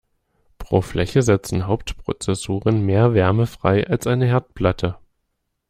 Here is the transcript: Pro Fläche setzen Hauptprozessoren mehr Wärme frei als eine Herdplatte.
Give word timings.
Pro 0.57 0.81
Fläche 0.81 1.21
setzen 1.21 1.67
Hauptprozessoren 1.67 2.83
mehr 2.83 3.13
Wärme 3.13 3.45
frei 3.45 3.85
als 3.85 4.07
eine 4.07 4.25
Herdplatte. 4.25 4.97